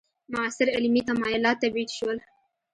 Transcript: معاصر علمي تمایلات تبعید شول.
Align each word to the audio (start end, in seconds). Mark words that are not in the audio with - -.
معاصر 0.33 0.67
علمي 0.75 1.01
تمایلات 1.09 1.57
تبعید 1.63 1.89
شول. 1.97 2.17